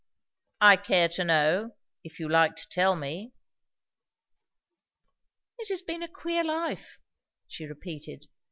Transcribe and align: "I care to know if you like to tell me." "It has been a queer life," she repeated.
"I 0.61 0.77
care 0.77 1.09
to 1.09 1.23
know 1.23 1.75
if 2.03 2.19
you 2.19 2.27
like 2.27 2.55
to 2.55 2.67
tell 2.71 2.95
me." 2.95 3.33
"It 5.59 5.69
has 5.69 5.83
been 5.83 6.01
a 6.01 6.07
queer 6.07 6.43
life," 6.43 6.97
she 7.47 7.67
repeated. 7.67 8.25